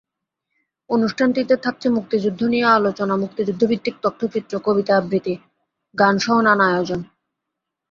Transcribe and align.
অনুষ্ঠানটিতে 0.89 1.55
থাকছে 1.57 1.87
মুক্তিযুদ্ধ 1.89 2.41
নিয়ে 2.43 2.67
আলোচনা, 2.71 3.13
মুক্তিযুদ্ধভিত্তিক 3.17 3.95
তথ্যচিত্র, 4.03 4.53
কবিতার 4.59 4.99
আবৃত্তি, 5.01 5.33
গানসহ 5.95 6.35
নানা 6.47 6.65
আয়োজন। 6.71 6.99